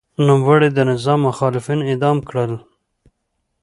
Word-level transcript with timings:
نوموړي 0.27 0.69
د 0.73 0.79
نظام 0.91 1.19
مخالفین 1.27 1.79
اعدام 1.89 2.17
کړل. 2.29 2.51